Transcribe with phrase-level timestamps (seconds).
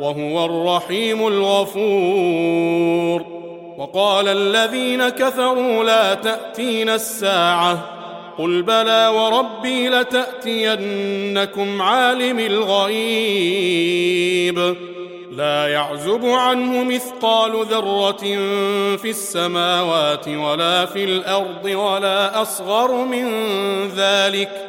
[0.00, 3.24] وهو الرحيم الغفور.
[3.78, 7.78] وقال الذين كفروا لا تاتين الساعة.
[8.38, 13.68] قل بلى وربي لتأتينكم عالم الغيب.
[15.32, 18.22] لا يعزب عنه مثقال ذرة
[18.96, 23.28] في السماوات ولا في الأرض ولا أصغر من
[23.96, 24.68] ذلك.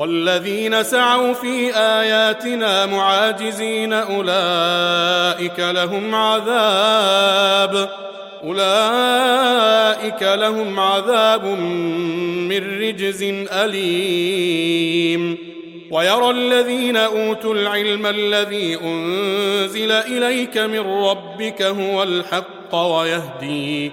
[0.00, 7.90] والذين سعوا في آياتنا معاجزين أولئك لهم عذاب
[8.44, 15.38] أولئك لهم عذاب من رجز أليم.
[15.90, 23.92] ويرى الذين أوتوا العلم الذي أنزل إليك من ربك هو الحق ويهدي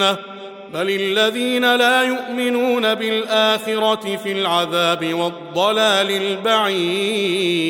[0.00, 0.16] جنه
[0.74, 7.60] بل الذين لا يؤمنون بالآخرة في العذاب والضلال البعيد.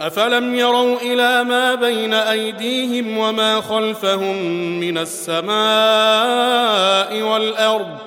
[0.00, 4.36] أفلم يروا إلى ما بين أيديهم وما خلفهم
[4.80, 5.54] من السماء
[7.22, 7.98] والأرض؟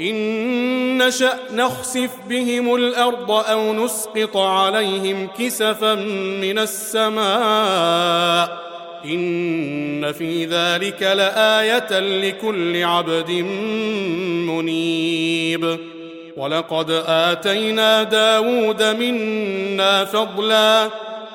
[0.00, 5.94] إن نشأ نخسف بهم الأرض أو نسقط عليهم كسفا
[6.40, 8.65] من السماء.
[9.04, 13.30] إن في ذلك لآية لكل عبد
[14.50, 15.78] منيب.
[16.36, 20.90] ولقد آتينا داود منا فضلا.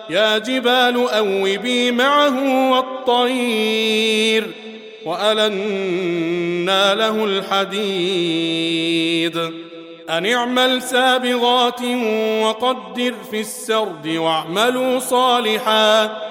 [0.09, 4.47] يا جبال أوبي معه والطير
[5.05, 8.71] وألنا له الحديد.
[10.09, 11.81] أن اعمل سابغات
[12.41, 16.30] وقدر في السرد واعملوا صالحا.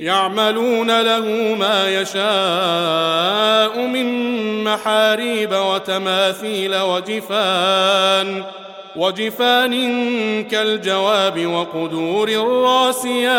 [0.00, 8.44] يعملون له ما يشاء من محاريب وتماثيل وجفان
[8.96, 9.74] وجفان
[10.44, 13.30] كالجواب وقدور الراسيات.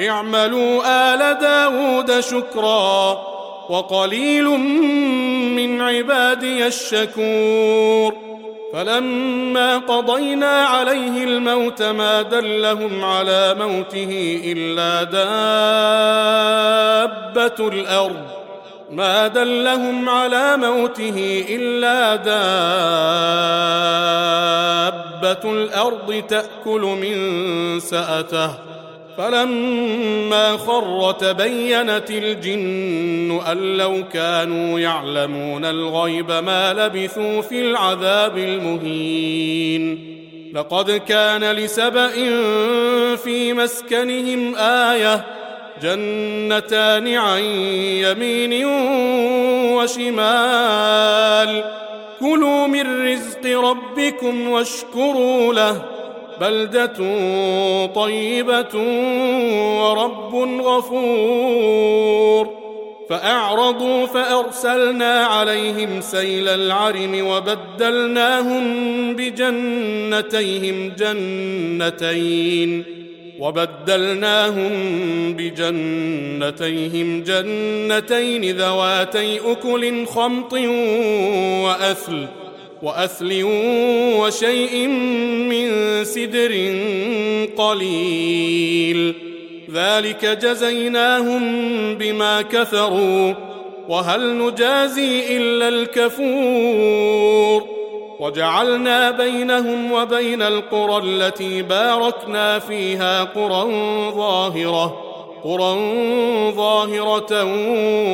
[0.00, 0.82] اعملوا
[1.14, 3.12] آل داود شكرا
[3.68, 4.44] وقليل
[5.56, 8.14] من عبادي الشكور.
[8.72, 15.02] فلما قضينا عليه الموت ما دلهم على موته إلا
[17.32, 18.26] دابة الأرض.
[18.90, 22.32] ما دلهم على موته إلا دابة
[25.52, 28.71] الأرض تأكل من سأته.
[29.18, 40.12] فلما خر تبينت الجن أن لو كانوا يعلمون الغيب ما لبثوا في العذاب المهين.
[40.54, 42.08] لقد كان لسبأ
[43.16, 45.24] في مسكنهم آية
[45.82, 47.40] جنتان عن
[48.04, 48.66] يمين
[49.76, 51.64] وشمال.
[52.20, 55.82] كلوا من رزق ربكم واشكروا له.
[56.40, 56.96] بلدة
[57.86, 58.76] طيبة
[59.80, 62.62] ورب غفور.
[63.10, 68.64] فأعرضوا فأرسلنا عليهم سيل العرم وبدلناهم
[69.16, 72.84] بجنتيهم جنتين.
[73.38, 74.72] وبدلناهم
[75.32, 80.52] بجنتيهم جنتين ذواتي أكل خمط
[81.64, 82.26] وأثل.
[82.82, 83.42] وأثل
[84.18, 84.86] وشيء
[85.48, 85.68] من
[86.04, 86.52] سدر
[87.56, 89.14] قليل.
[89.72, 91.42] ذلك جزيناهم
[91.94, 93.34] بما كفروا
[93.88, 97.64] وهل نجازي إلا الكفور.
[98.20, 103.70] وجعلنا بينهم وبين القرى التي باركنا فيها قرى
[104.16, 105.12] ظاهرة
[105.44, 105.76] قرى
[106.56, 107.44] ظاهرة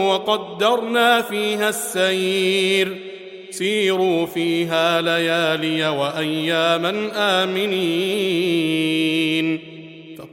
[0.08, 3.07] وقدرنا فيها السير.
[3.50, 8.78] سيروا فيها ليالي وأياما آمنين.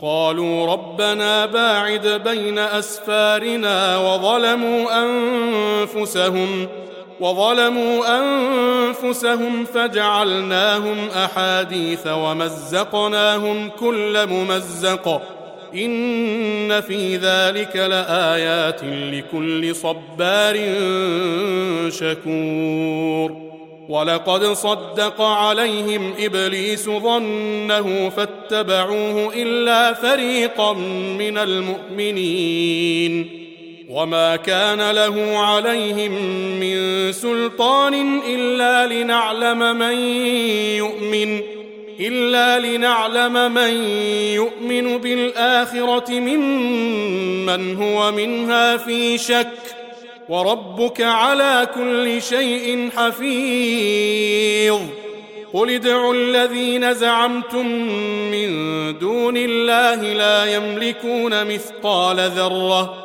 [0.01, 6.67] قالوا ربنا باعد بين أسفارنا وظلموا أنفسهم
[7.19, 15.21] وظلموا أنفسهم فجعلناهم أحاديث ومزقناهم كل ممزق.
[15.77, 20.55] إن في ذلك لآيات لكل صبار
[21.89, 23.45] شكور.
[23.89, 30.73] ولقد صدق عليهم إبليس ظنه فاتبعوه إلا فريقا
[31.19, 33.29] من المؤمنين.
[33.89, 36.11] وما كان له عليهم
[36.59, 39.97] من سلطان إلا لنعلم من
[40.77, 41.54] يؤمن.
[41.99, 43.73] إلا لنعلم من
[44.33, 49.47] يؤمن بالآخرة ممن هو منها في شك
[50.29, 54.79] وربك على كل شيء حفيظ.
[55.53, 57.67] قل ادعوا الذين زعمتم
[58.31, 58.49] من
[58.99, 63.04] دون الله لا يملكون مثقال ذرة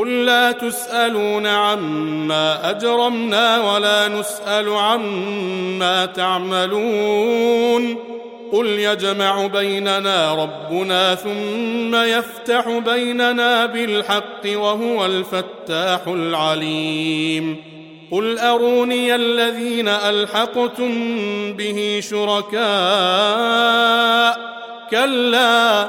[0.00, 7.96] قل لا تسألون عما أجرمنا ولا نسأل عما تعملون
[8.52, 17.56] قل يجمع بيننا ربنا ثم يفتح بيننا بالحق وهو الفتاح العليم
[18.10, 20.92] قل أروني الذين ألحقتم
[21.52, 22.60] به شركاء
[24.90, 25.88] كلا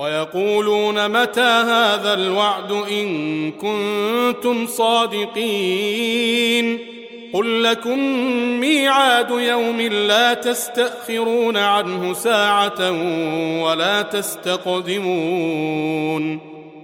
[0.00, 6.20] ويقولون متى هذا الوعد إن كنتم صادقين
[7.32, 7.98] قل لكم
[8.60, 12.90] ميعاد يوم لا تستأخرون عنه ساعة
[13.62, 15.60] ولا تستقدمون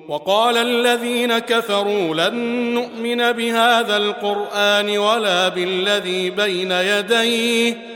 [0.09, 2.35] وقال الذين كفروا لن
[2.75, 7.96] نؤمن بهذا القرآن ولا بالذي بين يديه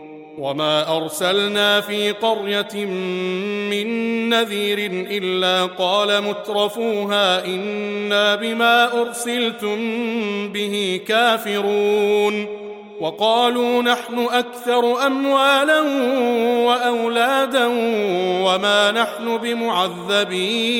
[0.41, 2.85] وما ارسلنا في قريه
[3.69, 9.77] من نذير الا قال مترفوها أنا بما ارسلتم
[10.49, 12.45] به كافرون
[12.99, 15.81] وقالوا نحن أكثر اموالا
[16.65, 17.65] واولادا
[18.43, 20.71] وما نحن بمعذبين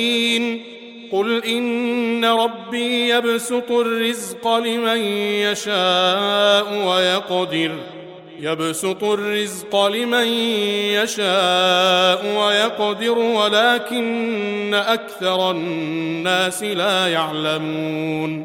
[1.11, 4.97] قل ان ربي يبسط الرزق لمن
[5.41, 7.71] يشاء ويقدر
[8.41, 10.27] يبسط الرزق لمن
[10.97, 18.43] يشاء ويقدر ولكن أكثر الناس لا يعلمون.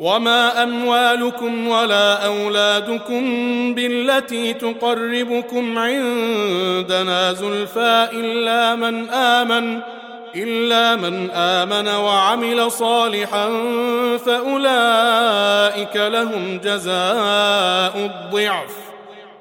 [0.00, 3.24] وما أموالكم ولا أولادكم
[3.74, 9.80] بالتي تقربكم عندنا زلفى إلا من آمن
[10.36, 13.48] إلا من آمن وعمل صالحا
[14.26, 18.83] فأولئك لهم جزاء الضعف.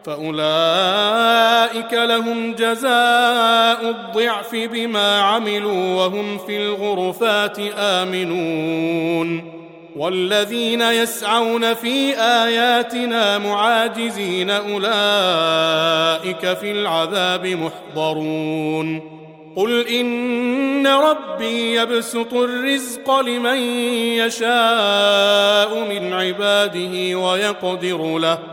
[0.06, 9.54] فأولئك لهم جزاء الضعف بما عملوا وهم في الغرفات آمنون
[9.96, 14.84] والذين يسعون في آياتنا معاجزين أولئك
[16.58, 19.14] في العذاب محضرون
[19.56, 23.58] قل إن ربي يبسط الرزق لمن
[24.18, 28.53] يشاء من عباده ويقدر له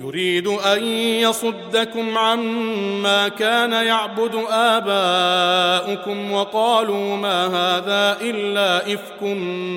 [0.00, 0.84] يريد أن
[1.22, 9.22] يصدكم عما كان يعبد آباؤكم وقالوا ما هذا إلا إفك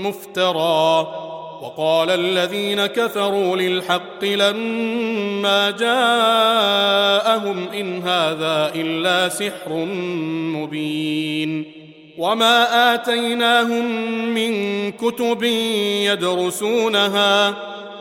[0.06, 1.08] مفترى.
[1.62, 9.74] وقال الذين كفروا للحق لما جاءهم إن هذا إلا سحر
[10.56, 11.72] مبين.
[12.18, 13.86] وما آتيناهم
[14.34, 15.44] من كتب
[16.04, 17.54] يدرسونها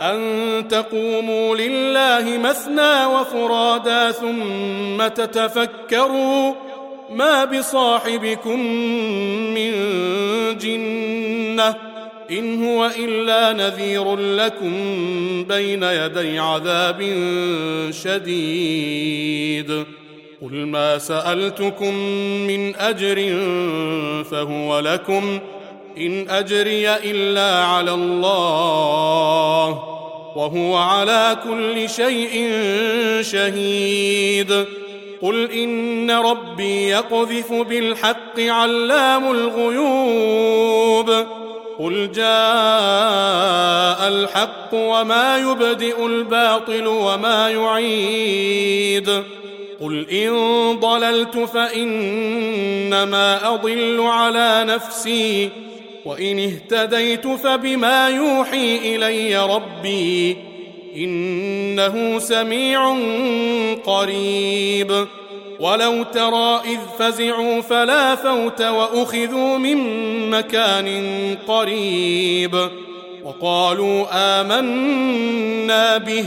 [0.00, 6.54] أن تقوموا لله مثنى وفرادا ثم تتفكروا
[7.10, 8.60] ما بصاحبكم
[9.54, 9.72] من
[10.58, 11.74] جنة
[12.30, 14.72] إن هو إلا نذير لكم
[15.44, 17.00] بين يدي عذاب
[17.90, 19.84] شديد.
[20.42, 21.94] قل ما سألتكم
[22.46, 23.16] من أجر
[24.24, 25.38] فهو لكم
[25.98, 29.68] إن أجري إلا على الله
[30.36, 32.52] وهو على كل شيء
[33.20, 34.64] شهيد.
[35.22, 41.10] قل إن ربي يقذف بالحق علام الغيوب.
[41.78, 42.24] قل جاء
[44.08, 49.22] الحق وما يبدئ الباطل وما يعيد.
[49.80, 50.32] قل إن
[50.80, 52.34] ضللت فإنما
[53.54, 55.50] أضل على نفسي.
[56.04, 60.36] وإن اهتديت فبما يوحي إلي ربي
[60.96, 62.96] إنه سميع
[63.84, 65.06] قريب.
[65.60, 70.88] ولو ترى إذ فزعوا فلا فوت وأخذوا من مكان
[71.48, 72.68] قريب.
[73.24, 76.24] وقالوا آمنا به